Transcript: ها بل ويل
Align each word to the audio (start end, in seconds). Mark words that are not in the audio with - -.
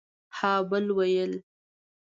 ها 0.37 0.61
بل 0.69 0.85
ويل 0.97 1.33